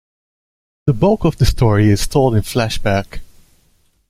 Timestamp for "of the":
1.25-1.45